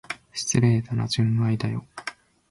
[0.33, 1.85] 失礼だな、純愛だよ。